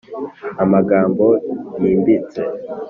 [0.63, 1.25] amagambo
[1.81, 2.41] yimbitse